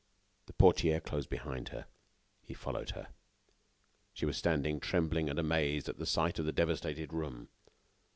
[0.47, 1.85] The portière closed behind her.
[2.41, 3.09] He followed her.
[4.15, 7.49] She was standing trembling and amazed at the sight of the devastated room.